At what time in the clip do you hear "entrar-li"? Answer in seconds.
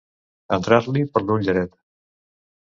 0.55-1.03